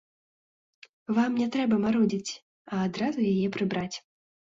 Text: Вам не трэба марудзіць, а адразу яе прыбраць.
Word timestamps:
Вам 1.17 1.31
не 1.41 1.45
трэба 1.55 1.75
марудзіць, 1.83 2.31
а 2.71 2.79
адразу 2.87 3.19
яе 3.33 3.47
прыбраць. 3.59 3.97